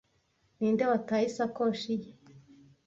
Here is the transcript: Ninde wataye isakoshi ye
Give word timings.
Ninde 0.59 0.83
wataye 0.91 1.25
isakoshi 1.31 1.93
ye 2.01 2.09